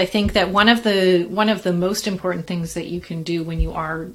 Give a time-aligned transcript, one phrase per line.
[0.00, 3.22] I think that one of the one of the most important things that you can
[3.22, 4.08] do when you are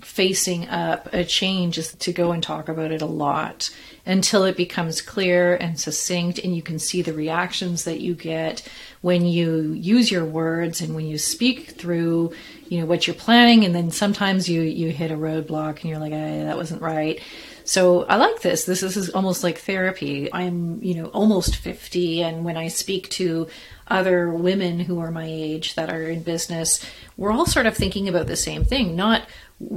[0.00, 3.70] facing up a change is to go and talk about it a lot
[4.04, 8.62] until it becomes clear and succinct and you can see the reactions that you get
[9.00, 12.32] when you use your words and when you speak through
[12.68, 15.98] you know what you're planning and then sometimes you you hit a roadblock and you're
[15.98, 17.20] like hey, that wasn't right
[17.66, 18.64] so I like this.
[18.64, 20.32] This, this is almost like therapy.
[20.32, 23.48] I'm, you know, almost 50 and when I speak to
[23.88, 26.84] other women who are my age that are in business,
[27.16, 28.96] we're all sort of thinking about the same thing.
[28.96, 29.22] Not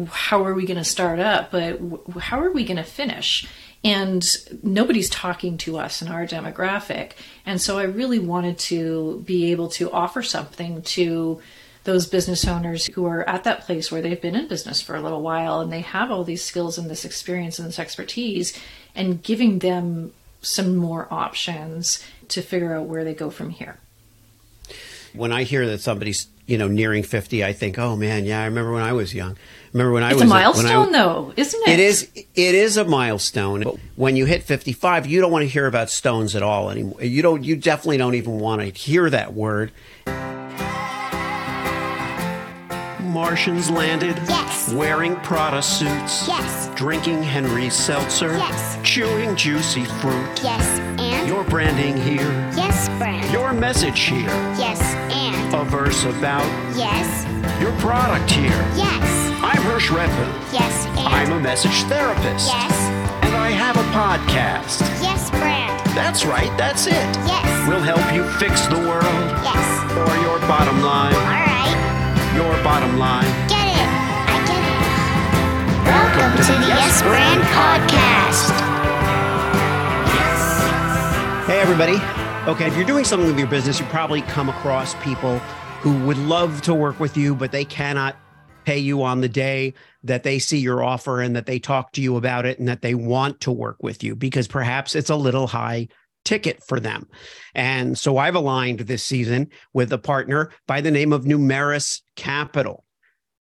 [0.09, 1.79] how are we going to start up, but
[2.19, 3.47] how are we going to finish?
[3.83, 4.27] And
[4.61, 7.11] nobody's talking to us in our demographic.
[7.45, 11.41] And so I really wanted to be able to offer something to
[11.85, 15.01] those business owners who are at that place where they've been in business for a
[15.01, 18.57] little while and they have all these skills and this experience and this expertise
[18.95, 23.77] and giving them some more options to figure out where they go from here.
[25.13, 28.45] When I hear that somebody's, you know, nearing 50, I think, "Oh man, yeah, I
[28.45, 29.37] remember when I was young."
[29.73, 31.73] Remember when I was it's was a milestone, though, isn't it?
[31.73, 32.09] It is.
[32.15, 33.61] It is a milestone.
[33.63, 37.03] But when you hit fifty-five, you don't want to hear about stones at all anymore.
[37.03, 37.43] You don't.
[37.43, 39.71] You definitely don't even want to hear that word.
[43.01, 44.15] Martians landed.
[44.27, 44.71] Yes.
[44.73, 46.27] Wearing Prada suits.
[46.27, 46.69] Yes.
[46.75, 48.31] Drinking Henry Seltzer.
[48.37, 48.77] Yes.
[48.83, 50.39] Chewing juicy fruit.
[50.43, 50.65] Yes,
[50.99, 52.29] and Your branding here.
[52.55, 53.31] yes, brand.
[53.33, 54.29] Your message here.
[54.57, 54.79] yes,
[55.11, 56.45] and A verse about
[56.77, 57.25] yes,
[57.61, 58.61] your product here.
[58.75, 59.03] yes,
[59.43, 60.31] I'm Hirsch Redmond.
[60.53, 62.47] yes, and I'm a message therapist.
[62.47, 62.71] yes,
[63.25, 64.79] And I have a podcast.
[65.01, 65.75] yes, brand.
[65.95, 66.93] That's right, that's it.
[67.27, 69.65] Yes, We'll help you fix the world yes.
[69.97, 71.13] or your bottom line.
[71.13, 73.25] All right, Your bottom line.
[73.49, 73.89] get it.
[74.29, 74.79] I get it.
[75.89, 78.49] Welcome to the Yes Brand Podcast.
[80.13, 81.47] Yes.
[81.47, 81.97] Hey, everybody.
[82.49, 85.37] Okay, if you're doing something with your business, you probably come across people
[85.81, 88.15] who would love to work with you, but they cannot
[88.65, 92.01] pay you on the day that they see your offer and that they talk to
[92.01, 95.15] you about it and that they want to work with you because perhaps it's a
[95.15, 95.87] little high
[96.25, 97.07] ticket for them.
[97.53, 102.83] And so I've aligned this season with a partner by the name of Numerus Capital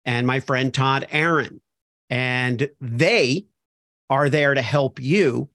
[0.06, 1.60] and my friend Todd Aaron.
[2.12, 3.48] And they
[4.12, 5.50] are there to help you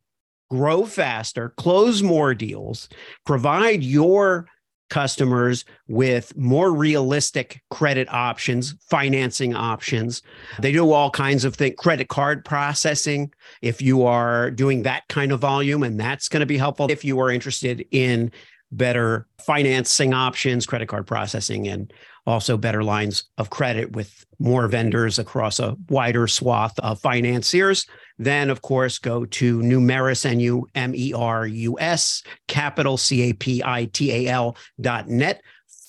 [0.50, 2.88] grow faster, close more deals,
[3.24, 4.46] provide your
[4.88, 10.22] customers with more realistic credit options, financing options.
[10.60, 15.32] They do all kinds of things, credit card processing, if you are doing that kind
[15.32, 18.30] of volume, and that's going to be helpful if you are interested in
[18.72, 21.92] better financing options, credit card processing, and
[22.26, 27.86] also better lines of credit with more vendors across a wider swath of financiers.
[28.18, 33.30] Then, of course, go to Numerus, N U M E R U S, capital C
[33.30, 35.42] A P I T A L dot net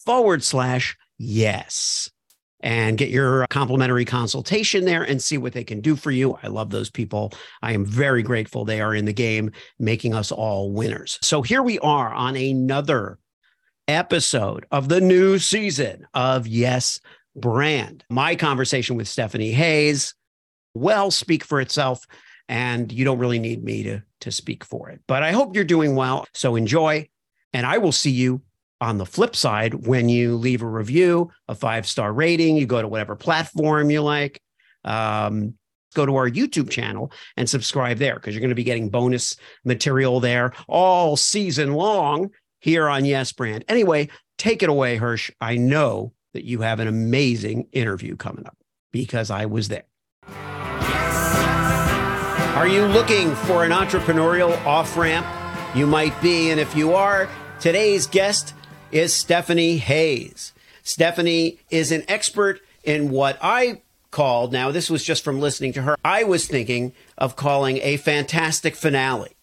[0.06, 2.10] forward slash yes.
[2.68, 6.38] And get your complimentary consultation there and see what they can do for you.
[6.44, 7.32] I love those people.
[7.62, 11.18] I am very grateful they are in the game, making us all winners.
[11.22, 13.20] So here we are on another
[13.88, 17.00] episode of the new season of Yes
[17.38, 18.04] Brand.
[18.10, 20.14] My conversation with Stephanie Hayes
[20.74, 22.06] well speak for itself
[22.50, 25.00] and you don't really need me to to speak for it.
[25.08, 26.26] But I hope you're doing well.
[26.34, 27.08] So enjoy
[27.54, 28.42] and I will see you
[28.80, 32.88] on the flip side when you leave a review, a five-star rating, you go to
[32.88, 34.42] whatever platform you like.
[34.84, 35.56] Um,
[35.94, 39.36] go to our YouTube channel and subscribe there because you're going to be getting bonus
[39.66, 42.30] material there all season long
[42.60, 43.66] here on Yes Brand.
[43.68, 45.32] Anyway, take it away, Hirsch.
[45.42, 48.58] I know that you have an amazing interview coming up
[48.92, 49.86] because I was there.
[52.56, 55.26] Are you looking for an entrepreneurial off ramp?
[55.76, 56.50] You might be.
[56.50, 58.54] And if you are, today's guest
[58.92, 60.54] is Stephanie Hayes.
[60.84, 63.82] Stephanie is an expert in what I
[64.12, 67.98] called, now, this was just from listening to her, I was thinking of calling a
[67.98, 69.36] fantastic finale.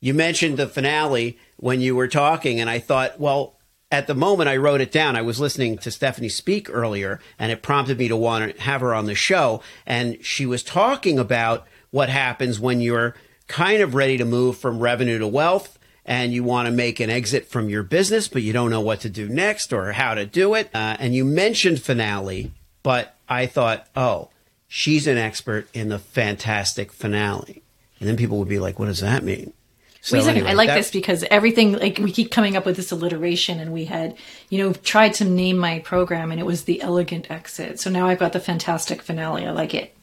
[0.00, 3.54] You mentioned the finale when you were talking, and I thought, well,
[3.92, 7.52] at the moment I wrote it down, I was listening to Stephanie speak earlier, and
[7.52, 9.62] it prompted me to want to have her on the show.
[9.86, 13.14] And she was talking about what happens when you're
[13.46, 17.10] kind of ready to move from revenue to wealth and you want to make an
[17.10, 20.26] exit from your business, but you don't know what to do next or how to
[20.26, 20.68] do it.
[20.74, 22.50] Uh, and you mentioned finale,
[22.82, 24.30] but I thought, oh,
[24.66, 27.62] she's an expert in the fantastic finale.
[28.00, 29.52] And then people would be like, what does that mean?
[30.00, 30.38] So Wait a second.
[30.38, 33.60] anyway, I like that- this because everything, like, we keep coming up with this alliteration,
[33.60, 34.16] and we had,
[34.50, 37.78] you know, tried to name my program, and it was the elegant exit.
[37.78, 39.46] So now I've got the fantastic finale.
[39.46, 39.94] I like it.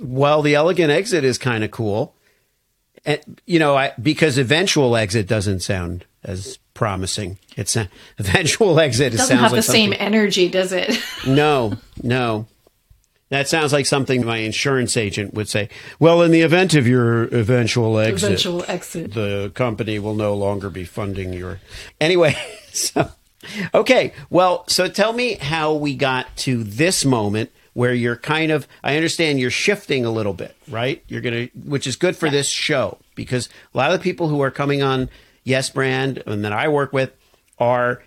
[0.00, 2.14] Well, the elegant exit is kind of cool.
[3.04, 7.38] And, you know, I, because eventual exit doesn't sound as promising.
[7.56, 7.88] It's uh, an
[8.18, 9.14] eventual exit.
[9.14, 10.98] It doesn't sounds have like the same energy, does it?
[11.26, 12.46] No, no.
[13.28, 15.68] That sounds like something my insurance agent would say.
[16.00, 19.14] Well, in the event of your eventual exit, Eventual exit.
[19.14, 21.60] the company will no longer be funding your.
[22.00, 22.34] Anyway,
[22.72, 23.10] so
[23.72, 24.12] okay.
[24.30, 28.68] Well, so tell me how we got to this moment where you're kind of.
[28.84, 31.02] I understand you're shifting a little bit, right?
[31.08, 34.42] You're gonna, which is good for this show because a lot of the people who
[34.42, 35.08] are coming on
[35.44, 37.10] Yes Brand and that I work with
[37.58, 38.02] are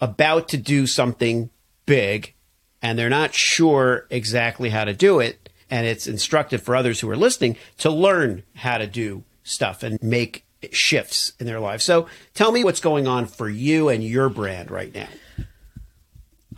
[0.00, 1.50] about to do something
[1.84, 2.32] big
[2.80, 5.50] and they're not sure exactly how to do it.
[5.68, 10.02] And it's instructive for others who are listening to learn how to do stuff and
[10.02, 11.84] make shifts in their lives.
[11.84, 15.08] So tell me what's going on for you and your brand right now.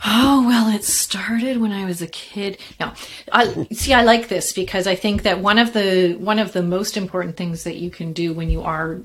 [0.03, 2.57] Oh well, it started when I was a kid.
[2.79, 2.93] No,
[3.31, 3.93] I see.
[3.93, 7.37] I like this because I think that one of the one of the most important
[7.37, 9.01] things that you can do when you are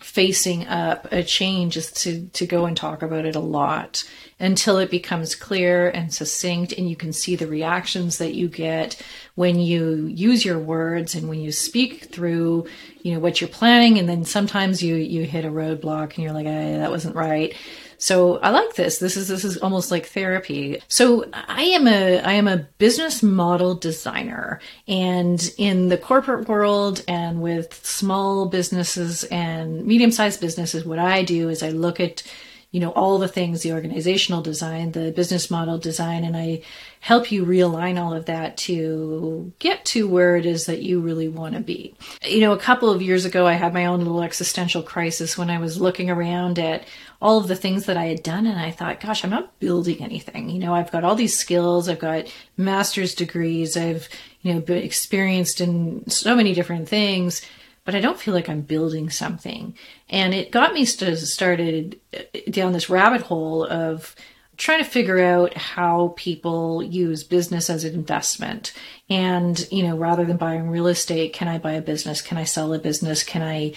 [0.00, 4.02] facing up a change is to to go and talk about it a lot
[4.38, 9.00] until it becomes clear and succinct and you can see the reactions that you get
[9.34, 12.66] when you use your words and when you speak through
[13.02, 16.32] you know what you're planning and then sometimes you you hit a roadblock and you're
[16.32, 17.54] like hey, that wasn't right
[18.00, 18.98] so I like this.
[18.98, 20.82] This is this is almost like therapy.
[20.88, 24.58] So I am a I am a business model designer
[24.88, 31.50] and in the corporate world and with small businesses and medium-sized businesses what I do
[31.50, 32.22] is I look at
[32.70, 36.60] you know all the things the organizational design the business model design and i
[37.00, 41.28] help you realign all of that to get to where it is that you really
[41.28, 41.94] want to be.
[42.22, 45.50] You know a couple of years ago i had my own little existential crisis when
[45.50, 46.84] i was looking around at
[47.20, 50.02] all of the things that i had done and i thought gosh i'm not building
[50.02, 50.48] anything.
[50.48, 54.08] You know i've got all these skills i've got master's degrees i've
[54.42, 57.42] you know been experienced in so many different things
[57.90, 59.74] but I don't feel like I'm building something.
[60.08, 64.14] And it got me st- started uh, down this rabbit hole of
[64.56, 68.72] trying to figure out how people use business as an investment.
[69.08, 72.22] And, you know, rather than buying real estate, can I buy a business?
[72.22, 73.24] Can I sell a business?
[73.24, 73.72] Can I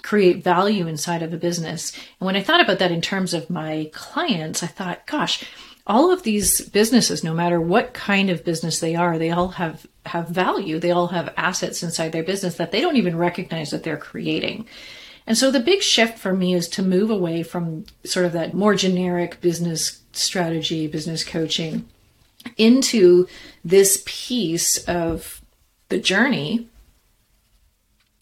[0.00, 1.92] create value inside of a business?
[2.18, 5.44] And when I thought about that in terms of my clients, I thought, gosh,
[5.90, 9.84] all of these businesses, no matter what kind of business they are, they all have
[10.06, 10.78] have value.
[10.78, 14.66] They all have assets inside their business that they don't even recognize that they're creating.
[15.26, 18.54] And so the big shift for me is to move away from sort of that
[18.54, 21.88] more generic business strategy, business coaching
[22.56, 23.26] into
[23.64, 25.42] this piece of
[25.88, 26.68] the journey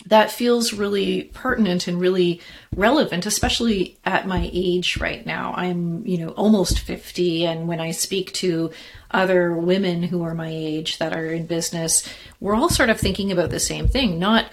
[0.08, 2.40] that feels really pertinent and really
[2.74, 5.54] relevant, especially at my age right now.
[5.54, 7.46] I'm, you know, almost 50.
[7.46, 8.70] And when I speak to
[9.10, 12.08] other women who are my age that are in business,
[12.40, 14.18] we're all sort of thinking about the same thing.
[14.18, 14.46] Not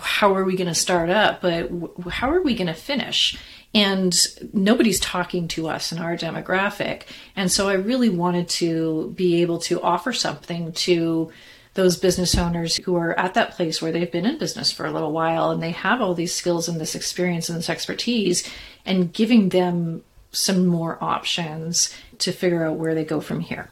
[0.00, 1.70] how are we going to start up, but
[2.10, 3.38] how are we going to finish?
[3.74, 4.16] And
[4.52, 7.02] nobody's talking to us in our demographic.
[7.36, 11.30] And so I really wanted to be able to offer something to
[11.74, 14.90] those business owners who are at that place where they've been in business for a
[14.90, 18.48] little while and they have all these skills and this experience and this expertise
[18.84, 23.70] and giving them some more options to figure out where they go from here.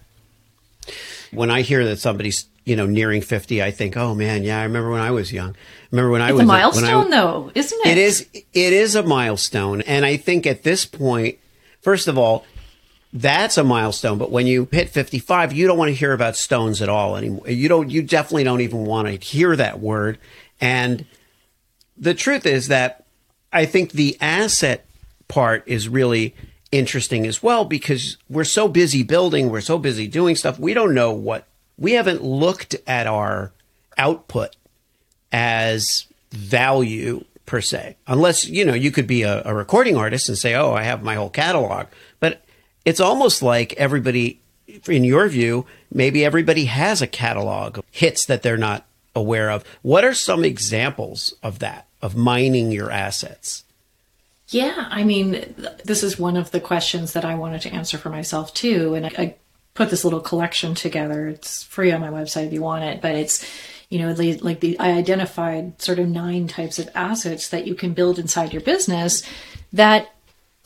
[1.33, 4.65] When I hear that somebody's you know nearing fifty, I think, oh man, yeah, I
[4.65, 5.51] remember when I was young.
[5.51, 5.57] I
[5.91, 7.91] remember when I It's was a when I- milestone though, isn't it?
[7.93, 11.39] It is it is a milestone, and I think at this point,
[11.81, 12.45] first of all,
[13.17, 14.19] that's a milestone.
[14.19, 17.17] But when you hit fifty five, you don't want to hear about stones at all
[17.17, 17.49] anymore.
[17.49, 17.91] You don't.
[17.91, 20.19] You definitely don't even want to hear that word.
[20.61, 21.07] And
[21.97, 23.07] the truth is that
[23.53, 24.87] I think the asset
[25.29, 26.35] part is really
[26.73, 30.59] interesting as well because we're so busy building, we're so busy doing stuff.
[30.59, 31.47] We don't know what
[31.79, 33.53] we haven't looked at our
[33.97, 34.57] output
[35.33, 40.37] as value per se, unless you know you could be a, a recording artist and
[40.37, 41.87] say, "Oh, I have my whole catalog,"
[42.87, 44.41] it's almost like everybody,
[44.89, 49.65] in your view, maybe everybody has a catalog of hits that they're not aware of.
[49.83, 53.65] What are some examples of that, of mining your assets?
[54.49, 58.11] Yeah, I mean, this is one of the questions that I wanted to answer for
[58.11, 58.95] myself too.
[58.95, 59.35] And I, I
[59.75, 61.27] put this little collection together.
[61.27, 63.45] It's free on my website if you want it, but it's,
[63.91, 67.95] you know, like the, I identified sort of nine types of assets that you can
[67.95, 69.25] build inside your business
[69.73, 70.13] that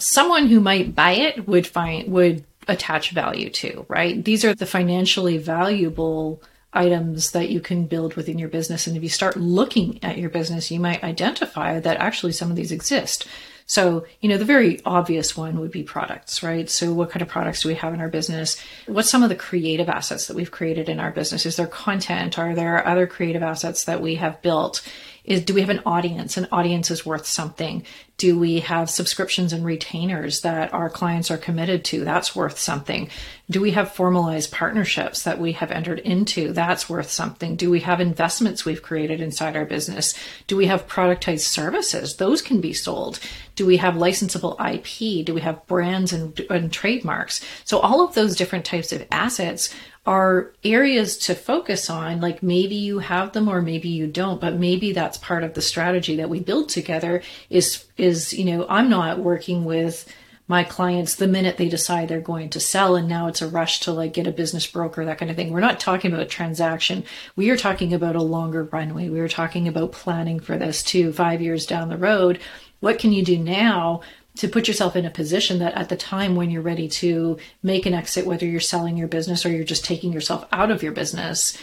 [0.00, 4.24] someone who might buy it would find, would attach value to, right?
[4.24, 6.42] These are the financially valuable
[6.72, 8.86] items that you can build within your business.
[8.86, 12.56] And if you start looking at your business, you might identify that actually some of
[12.56, 13.26] these exist.
[13.66, 16.68] So, you know, the very obvious one would be products, right?
[16.68, 18.60] So, what kind of products do we have in our business?
[18.86, 21.46] What's some of the creative assets that we've created in our business?
[21.46, 22.36] Is there content?
[22.36, 24.82] Are there other creative assets that we have built?
[25.24, 26.36] is do we have an audience?
[26.36, 27.84] An audience is worth something.
[28.20, 32.04] Do we have subscriptions and retainers that our clients are committed to?
[32.04, 33.08] That's worth something.
[33.48, 36.52] Do we have formalized partnerships that we have entered into?
[36.52, 37.56] That's worth something.
[37.56, 40.14] Do we have investments we've created inside our business?
[40.48, 42.16] Do we have productized services?
[42.16, 43.20] Those can be sold.
[43.56, 45.24] Do we have licensable IP?
[45.24, 47.42] Do we have brands and, and trademarks?
[47.64, 49.74] So all of those different types of assets
[50.06, 52.20] are areas to focus on.
[52.20, 55.62] Like maybe you have them or maybe you don't, but maybe that's part of the
[55.62, 60.10] strategy that we build together is, is, you know, I'm not working with
[60.48, 63.78] my clients the minute they decide they're going to sell and now it's a rush
[63.78, 65.52] to like get a business broker that kind of thing.
[65.52, 67.04] We're not talking about a transaction.
[67.36, 69.10] We are talking about a longer runway.
[69.10, 72.40] We are talking about planning for this too five years down the road.
[72.80, 74.00] What can you do now
[74.36, 77.86] to put yourself in a position that at the time when you're ready to make
[77.86, 80.92] an exit, whether you're selling your business or you're just taking yourself out of your
[80.92, 81.56] business,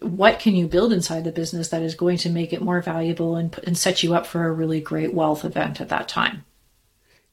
[0.00, 3.36] what can you build inside the business that is going to make it more valuable
[3.36, 6.44] and, and set you up for a really great wealth event at that time?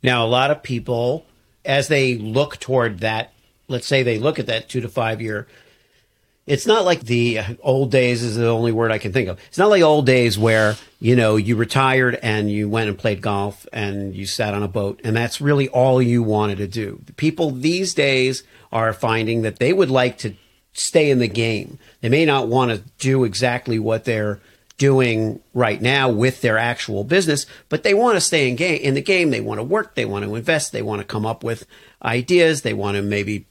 [0.03, 1.25] Now, a lot of people,
[1.65, 3.33] as they look toward that,
[3.67, 5.47] let's say they look at that two to five year
[6.49, 9.39] it's not like the old days is the only word I can think of.
[9.49, 13.21] It's not like old days where, you know, you retired and you went and played
[13.21, 17.03] golf and you sat on a boat and that's really all you wanted to do.
[17.17, 18.41] People these days
[18.71, 20.33] are finding that they would like to
[20.73, 21.77] stay in the game.
[22.01, 24.41] They may not want to do exactly what they're
[24.79, 28.95] doing right now with their actual business, but they want to stay in game in
[28.95, 29.29] the game.
[29.29, 31.67] They want to work, they want to invest, they want to come up with
[32.03, 33.45] ideas, they want to maybe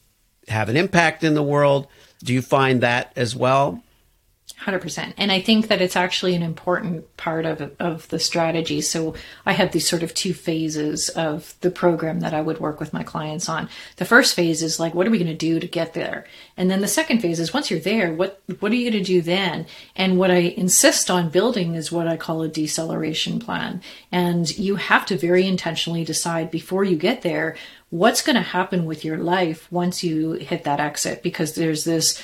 [0.48, 1.86] have an impact in the world.
[2.22, 3.82] Do you find that as well?
[4.62, 5.14] 100%.
[5.16, 8.80] And I think that it's actually an important part of, of the strategy.
[8.80, 9.14] So
[9.46, 12.92] I have these sort of two phases of the program that I would work with
[12.92, 13.68] my clients on.
[13.96, 16.26] The first phase is like, what are we going to do to get there?
[16.56, 19.06] And then the second phase is once you're there, what, what are you going to
[19.06, 19.66] do then?
[19.94, 23.80] And what I insist on building is what I call a deceleration plan.
[24.10, 27.56] And you have to very intentionally decide before you get there,
[27.90, 32.22] what's going to happen with your life once you hit that exit because there's this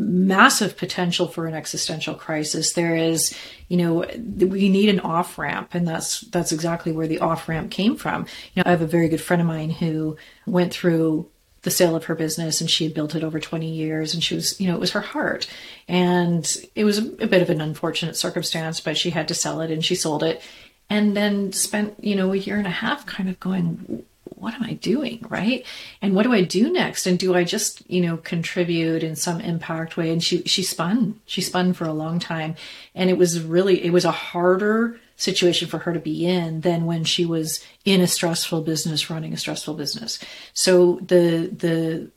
[0.00, 2.72] massive potential for an existential crisis.
[2.72, 3.36] There is
[3.68, 7.70] you know we need an off ramp and that's that's exactly where the off ramp
[7.70, 8.26] came from.
[8.54, 10.16] You know i have a very good friend of mine who
[10.46, 11.28] went through
[11.62, 14.34] the sale of her business and she had built it over 20 years and she
[14.34, 15.46] was you know it was her heart.
[15.88, 19.60] And it was a, a bit of an unfortunate circumstance but she had to sell
[19.60, 20.42] it and she sold it
[20.88, 24.04] and then spent you know a year and a half kind of going
[24.40, 25.24] what am I doing?
[25.28, 25.66] Right.
[26.00, 27.06] And what do I do next?
[27.06, 30.10] And do I just, you know, contribute in some impact way?
[30.10, 32.56] And she, she spun, she spun for a long time.
[32.94, 36.86] And it was really, it was a harder situation for her to be in than
[36.86, 40.18] when she was in a stressful business, running a stressful business.
[40.54, 42.10] So the, the,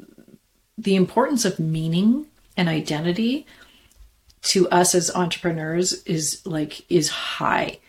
[0.77, 3.45] the importance of meaning and identity
[4.43, 7.79] to us as entrepreneurs is like, is high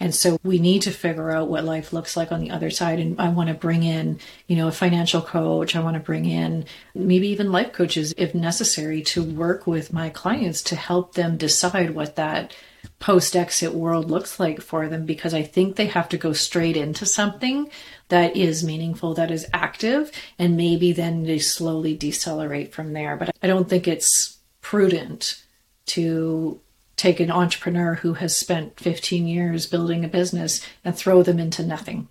[0.00, 2.98] and so we need to figure out what life looks like on the other side.
[2.98, 5.76] And I want to bring in, you know, a financial coach.
[5.76, 6.64] I want to bring in
[6.94, 11.94] maybe even life coaches if necessary to work with my clients to help them decide
[11.94, 12.56] what that
[12.98, 16.78] post exit world looks like for them because I think they have to go straight
[16.78, 17.70] into something
[18.08, 23.16] that is meaningful, that is active, and maybe then they slowly decelerate from there.
[23.16, 25.44] But I don't think it's prudent
[25.86, 26.58] to
[27.00, 31.64] take an entrepreneur who has spent 15 years building a business and throw them into
[31.64, 32.08] nothing.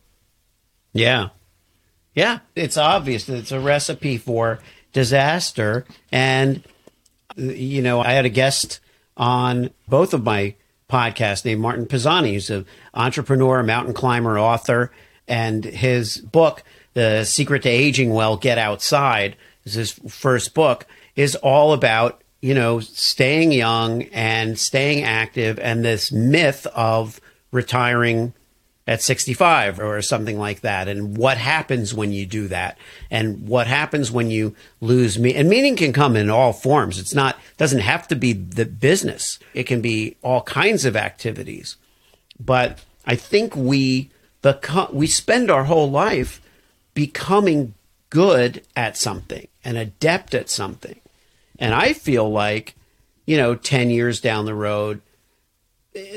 [0.94, 1.30] Yeah.
[2.16, 2.40] Yeah.
[2.56, 4.60] It's obvious that it's a recipe for
[4.92, 5.86] disaster.
[6.12, 6.64] And,
[7.36, 8.80] you know, I had a guest
[9.16, 10.56] on both of my
[10.90, 12.66] podcasts named Martin Pisani, who's an
[12.96, 14.92] entrepreneur, mountain climber, author.
[15.28, 21.36] And his book, The Secret to Aging Well, Get Outside, is his first book, is
[21.36, 27.20] all about you know, staying young and staying active and this myth of
[27.52, 28.34] retiring
[28.88, 30.88] at 65 or something like that.
[30.88, 32.78] And what happens when you do that?
[33.12, 35.36] And what happens when you lose me?
[35.36, 36.98] And meaning can come in all forms.
[36.98, 39.38] It's not doesn't have to be the business.
[39.54, 41.76] It can be all kinds of activities.
[42.40, 44.10] But i think we
[44.42, 46.42] become we spend our whole life
[46.94, 47.74] becoming
[48.10, 51.00] good at something and adept at something
[51.60, 52.76] and I feel like,
[53.26, 55.02] you know, 10 years down the road,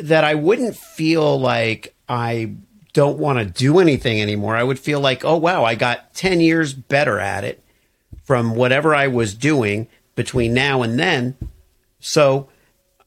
[0.01, 2.55] that I wouldn't feel like I
[2.93, 4.57] don't want to do anything anymore.
[4.57, 7.63] I would feel like, oh, wow, I got 10 years better at it
[8.23, 11.37] from whatever I was doing between now and then.
[12.01, 12.49] So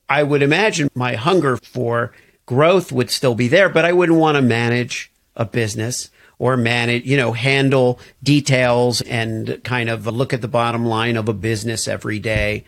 [0.09, 2.11] I would imagine my hunger for
[2.45, 7.05] growth would still be there, but I wouldn't want to manage a business or manage,
[7.05, 11.87] you know, handle details and kind of look at the bottom line of a business
[11.87, 12.65] every day.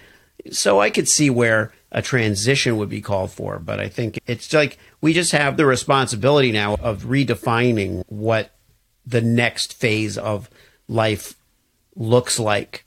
[0.52, 3.60] So I could see where a transition would be called for.
[3.60, 8.52] But I think it's like we just have the responsibility now of redefining what
[9.06, 10.50] the next phase of
[10.88, 11.36] life
[11.96, 12.84] looks like.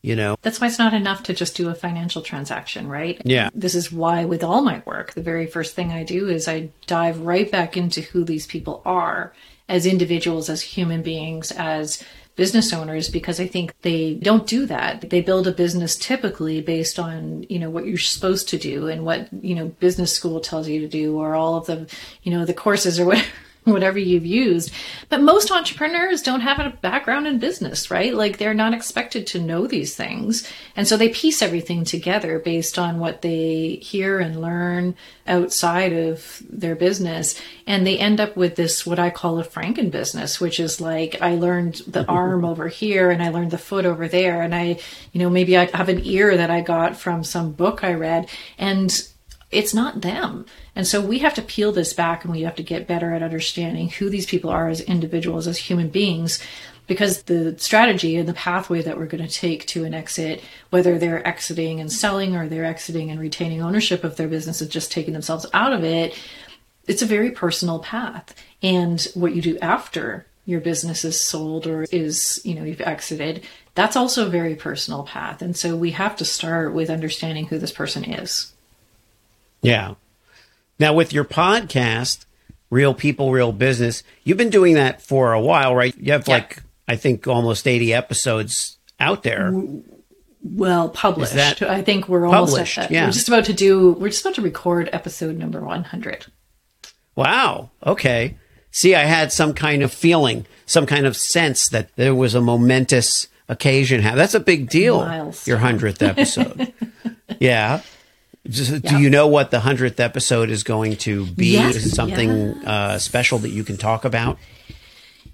[0.00, 3.20] You know, That's why it's not enough to just do a financial transaction, right?
[3.24, 3.50] Yeah.
[3.52, 6.70] This is why, with all my work, the very first thing I do is I
[6.86, 9.34] dive right back into who these people are
[9.68, 12.02] as individuals, as human beings, as
[12.36, 15.10] business owners, because I think they don't do that.
[15.10, 19.04] They build a business typically based on, you know, what you're supposed to do and
[19.04, 21.88] what, you know, business school tells you to do or all of the,
[22.22, 23.26] you know, the courses or whatever
[23.72, 24.72] whatever you've used.
[25.08, 28.14] But most entrepreneurs don't have a background in business, right?
[28.14, 30.48] Like they're not expected to know these things.
[30.76, 34.94] And so they piece everything together based on what they hear and learn
[35.26, 37.40] outside of their business.
[37.66, 41.20] And they end up with this, what I call a Franken business, which is like,
[41.20, 44.42] I learned the arm over here and I learned the foot over there.
[44.42, 44.78] And I,
[45.12, 48.28] you know, maybe I have an ear that I got from some book I read.
[48.58, 48.90] And
[49.50, 50.44] it's not them.
[50.76, 53.22] And so we have to peel this back and we have to get better at
[53.22, 56.38] understanding who these people are as individuals, as human beings,
[56.86, 60.98] because the strategy and the pathway that we're going to take to an exit, whether
[60.98, 64.92] they're exiting and selling or they're exiting and retaining ownership of their business and just
[64.92, 66.18] taking themselves out of it,
[66.86, 68.34] it's a very personal path.
[68.62, 73.44] And what you do after your business is sold or is, you know, you've exited,
[73.74, 75.42] that's also a very personal path.
[75.42, 78.52] And so we have to start with understanding who this person is.
[79.62, 79.94] Yeah.
[80.78, 82.24] Now, with your podcast,
[82.70, 85.96] Real People, Real Business, you've been doing that for a while, right?
[85.98, 86.34] You have Yeah.
[86.34, 89.52] like, I think, almost 80 episodes out there.
[90.42, 91.34] Well, published.
[91.34, 92.90] that I think we're almost at that.
[92.92, 93.06] Yeah.
[93.06, 93.92] We're just about to do.
[93.92, 96.26] We're just about to record episode number one hundred.
[97.16, 97.70] Wow.
[97.84, 98.36] Okay.
[98.70, 102.40] See, I had some kind of feeling, some kind of sense that there was a
[102.40, 104.02] momentous occasion.
[104.02, 105.00] That's a big deal.
[105.04, 105.50] Milestone.
[105.52, 106.72] Your 100th episode.
[107.40, 107.80] yeah.
[108.48, 108.90] Just, Yeah.
[108.90, 111.48] Do you know what the 100th episode is going to be?
[111.48, 112.30] Yes, Is it something
[112.64, 114.38] uh, special that you can talk about?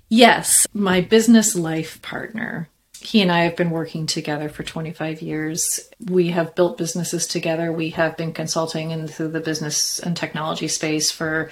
[0.08, 2.68] Yes, my business life partner.
[3.00, 5.90] He and I have been working together for 25 years.
[6.08, 7.72] We have built businesses together.
[7.72, 11.50] We have been consulting into the business and technology space for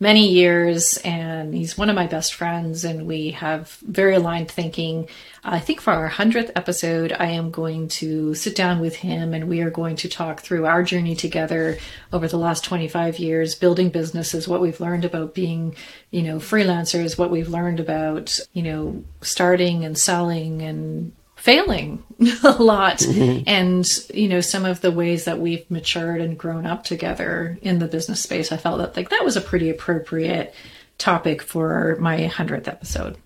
[0.00, 5.08] many years, and he's one of my best friends, and we have very aligned thinking.
[5.44, 9.48] I think for our 100th episode, I am going to sit down with him and
[9.48, 11.76] we are going to talk through our journey together
[12.12, 15.76] over the last 25 years, building businesses, what we've learned about being,
[16.10, 21.12] you know, freelancers, what we've learned about, you know, starting and selling and
[21.44, 22.02] failing
[22.44, 23.06] a lot
[23.46, 27.80] and you know some of the ways that we've matured and grown up together in
[27.80, 30.54] the business space i felt that like that was a pretty appropriate
[30.96, 33.18] topic for my 100th episode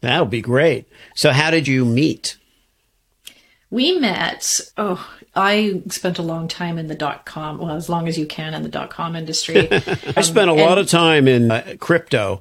[0.00, 0.86] that would be great.
[1.16, 2.36] So, how did you meet?
[3.70, 8.08] we met oh i spent a long time in the dot com well as long
[8.08, 9.68] as you can in the dot com industry
[10.16, 12.40] I spent a lot of time in uh, crypto.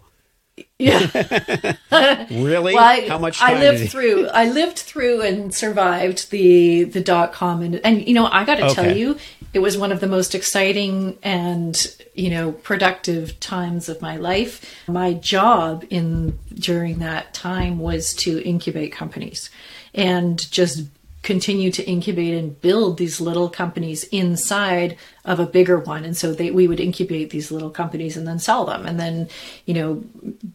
[0.79, 1.75] Yeah
[2.29, 2.73] Really?
[2.75, 4.27] Well, I, How much I lived did through.
[4.27, 8.55] I lived through and survived the the dot com and and you know I got
[8.55, 9.17] to tell you,
[9.53, 14.75] it was one of the most exciting and you know productive times of my life.
[14.87, 19.49] My job in during that time was to incubate companies
[19.93, 20.83] and just
[21.27, 26.05] continue to incubate and build these little companies inside of a bigger one.
[26.05, 29.27] And so they we would incubate these little companies and then sell them and then
[29.65, 29.95] you know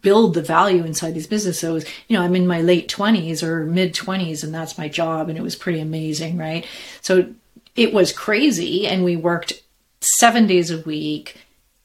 [0.00, 1.61] build the value inside these businesses.
[1.61, 4.88] So was, you know i'm in my late 20s or mid 20s and that's my
[4.88, 6.66] job and it was pretty amazing right?
[7.02, 7.35] So
[7.76, 9.52] it was crazy and we worked
[10.00, 11.37] 7 days a week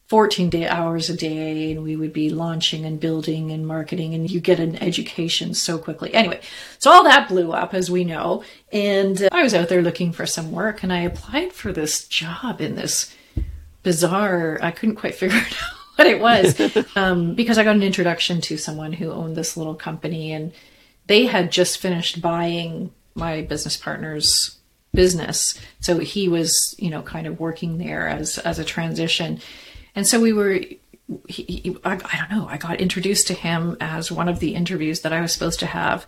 [0.07, 4.31] 14 day hours a day and we would be launching and building and marketing and
[4.31, 6.13] you get an education so quickly.
[6.13, 6.41] Anyway
[6.79, 10.11] so all that blew up as we know and uh, i was out there looking
[10.11, 13.15] for some work and i applied for this job in this
[13.83, 16.59] bizarre i couldn't quite figure it out what it was
[16.95, 20.51] um, because i got an introduction to someone who owned this little company and
[21.07, 24.57] they had just finished buying my business partner's
[24.93, 25.59] business.
[25.79, 29.39] So he was you know kind of working there as as a transition
[29.97, 30.61] and so we were
[31.27, 34.55] he, he, I, I don't know i got introduced to him as one of the
[34.55, 36.05] interviews that i was supposed to have.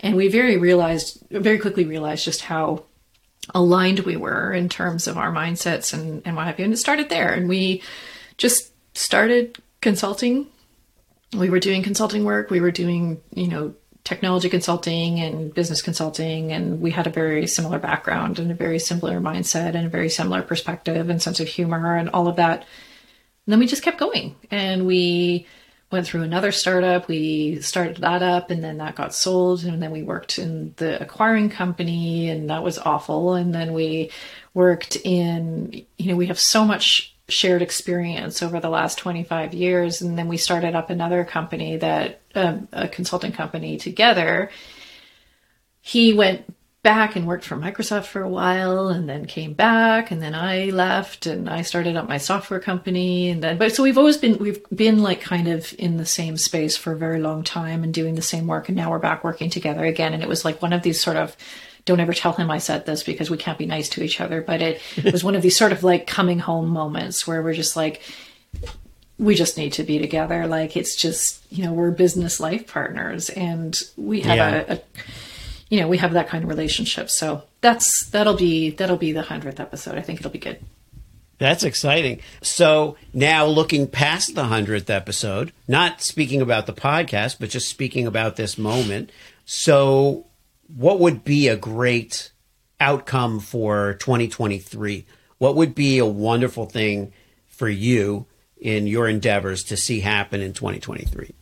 [0.00, 2.84] And we very realized very quickly realized just how
[3.54, 6.64] aligned we were in terms of our mindsets and, and what have you.
[6.64, 7.32] And it started there.
[7.32, 7.82] And we
[8.36, 10.46] just started consulting.
[11.36, 12.50] We were doing consulting work.
[12.50, 16.52] We were doing you know technology consulting and business consulting.
[16.52, 20.10] And we had a very similar background and a very similar mindset and a very
[20.10, 22.66] similar perspective and sense of humor and all of that
[23.46, 25.46] and then we just kept going and we
[25.90, 27.08] went through another startup.
[27.08, 29.64] We started that up and then that got sold.
[29.64, 33.34] And then we worked in the acquiring company and that was awful.
[33.34, 34.10] And then we
[34.54, 40.00] worked in, you know, we have so much shared experience over the last 25 years.
[40.00, 44.50] And then we started up another company that, um, a consulting company together.
[45.80, 46.52] He went
[46.84, 50.66] back and worked for Microsoft for a while and then came back and then I
[50.66, 54.38] left and I started up my software company and then but so we've always been
[54.38, 57.92] we've been like kind of in the same space for a very long time and
[57.92, 60.62] doing the same work and now we're back working together again and it was like
[60.62, 61.34] one of these sort of
[61.86, 64.42] don't ever tell him I said this because we can't be nice to each other
[64.42, 64.80] but it
[65.12, 68.02] was one of these sort of like coming home moments where we're just like
[69.18, 73.30] we just need to be together like it's just you know we're business life partners
[73.30, 74.64] and we have Yeah.
[74.68, 74.80] a, a
[75.70, 79.22] you know we have that kind of relationship so that's that'll be that'll be the
[79.22, 80.58] 100th episode i think it'll be good
[81.38, 82.20] That's exciting.
[82.42, 88.06] So now looking past the 100th episode, not speaking about the podcast, but just speaking
[88.06, 89.10] about this moment.
[89.44, 90.26] So,
[90.68, 92.30] what would be a great
[92.78, 95.06] outcome for 2023?
[95.38, 97.12] What would be a wonderful thing
[97.48, 101.34] for you in your endeavors to see happen in 2023?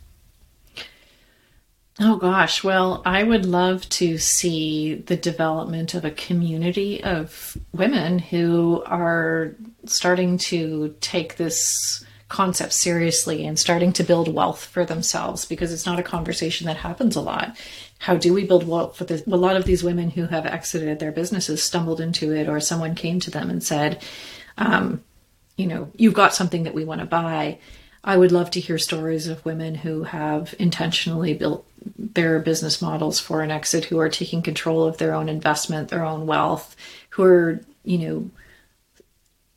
[1.99, 8.19] Oh gosh well i would love to see the development of a community of women
[8.19, 15.45] who are starting to take this concept seriously and starting to build wealth for themselves
[15.45, 17.55] because it's not a conversation that happens a lot
[17.99, 20.97] how do we build wealth for this a lot of these women who have exited
[20.97, 24.01] their businesses stumbled into it or someone came to them and said
[24.57, 25.03] um,
[25.57, 27.59] you know, you've got something that we want to buy.
[28.03, 31.65] I would love to hear stories of women who have intentionally built
[31.97, 36.03] their business models for an exit, who are taking control of their own investment, their
[36.03, 36.75] own wealth,
[37.11, 38.29] who are, you know,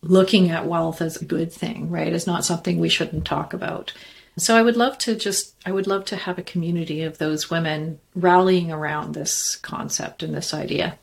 [0.03, 2.13] looking at wealth as a good thing, right?
[2.13, 3.93] As not something we shouldn't talk about.
[4.39, 7.51] So I would love to just, I would love to have a community of those
[7.51, 10.99] women rallying around this concept and this idea.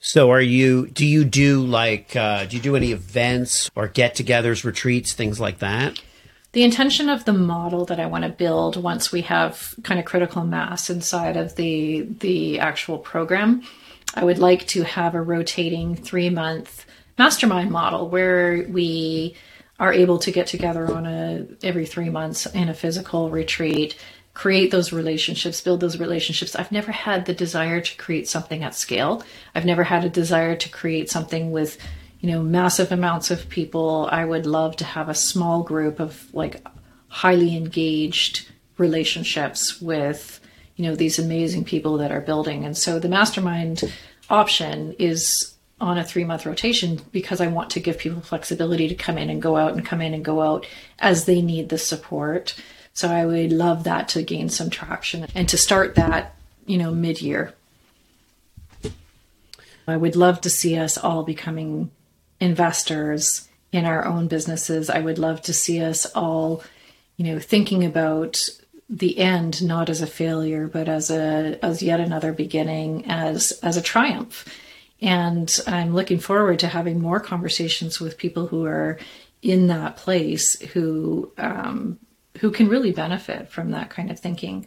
[0.00, 4.16] So, are you, do you do like, uh, do you do any events or get
[4.16, 6.00] togethers, retreats, things like that?
[6.52, 10.06] the intention of the model that I want to build once we have kind of
[10.06, 13.62] critical mass inside of the the actual program,
[14.14, 16.86] I would like to have a rotating three month
[17.18, 19.36] mastermind model where we
[19.78, 23.96] are able to get together on a every three months in a physical retreat
[24.34, 26.54] create those relationships build those relationships.
[26.54, 29.22] I've never had the desire to create something at scale.
[29.54, 31.78] I've never had a desire to create something with
[32.20, 34.08] you know massive amounts of people.
[34.10, 36.64] I would love to have a small group of like
[37.08, 40.40] highly engaged relationships with
[40.76, 42.64] you know these amazing people that are building.
[42.64, 43.92] And so the mastermind
[44.28, 48.94] option is on a three month rotation because i want to give people flexibility to
[48.94, 50.66] come in and go out and come in and go out
[50.98, 52.54] as they need the support
[52.92, 56.34] so i would love that to gain some traction and to start that
[56.66, 57.54] you know mid-year
[59.86, 61.90] i would love to see us all becoming
[62.40, 64.90] investors in our own businesses.
[64.90, 66.62] I would love to see us all,
[67.16, 68.40] you know, thinking about
[68.88, 73.76] the end not as a failure, but as a as yet another beginning, as as
[73.76, 74.46] a triumph.
[75.00, 78.98] And I'm looking forward to having more conversations with people who are
[79.42, 81.98] in that place who um,
[82.40, 84.66] who can really benefit from that kind of thinking.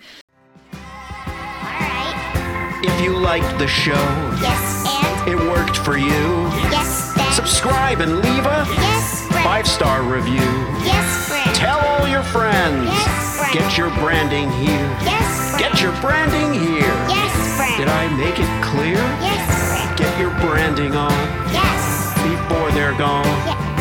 [0.73, 2.85] Alright.
[2.85, 3.93] If you liked the show,
[4.41, 4.85] Yes,
[5.25, 7.31] and it worked for you, yes, then.
[7.33, 10.49] subscribe and leave a Yes, five star review.
[10.85, 11.55] Yes, friend.
[11.55, 12.85] Tell all your friends.
[12.85, 13.53] Yes, friend.
[13.53, 14.89] Get your branding here.
[15.01, 15.63] Yes, friend.
[15.73, 16.93] Get your branding here.
[17.09, 17.77] Yes, friend.
[17.77, 19.01] Did I make it clear?
[19.21, 19.97] Yes, friend.
[19.97, 21.11] Get your branding on
[21.51, 22.13] Yes.
[22.21, 23.25] before they're gone.
[23.47, 23.72] Yeah.